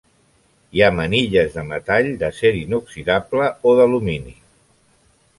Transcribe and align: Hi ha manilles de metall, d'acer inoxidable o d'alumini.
Hi 0.77 0.81
ha 0.83 0.87
manilles 0.99 1.57
de 1.57 1.65
metall, 1.71 2.09
d'acer 2.23 2.51
inoxidable 2.61 3.49
o 3.69 3.75
d'alumini. 3.81 4.35